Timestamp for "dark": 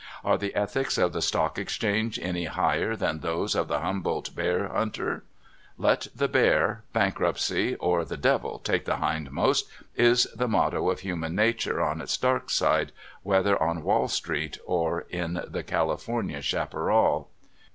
12.17-12.49